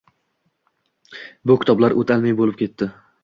Bu, 1.51 1.57
kitoblar 1.63 1.97
o‘ta 2.05 2.19
ilmiy 2.21 2.37
bo‘lib 2.41 2.61
ketdi 2.65 2.89